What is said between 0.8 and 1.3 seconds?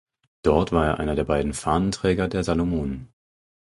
er einer der